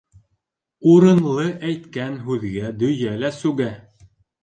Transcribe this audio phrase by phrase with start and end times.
[0.93, 3.73] Урынлы әйткән һүҙгә дөйә лә сүгә.